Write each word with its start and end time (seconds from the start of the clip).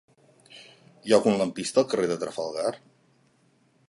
Hi 0.55 1.11
ha 1.11 1.17
algun 1.17 1.37
lampista 1.41 1.81
al 1.83 1.87
carrer 1.91 2.09
de 2.13 2.17
Trafalgar? 2.25 2.73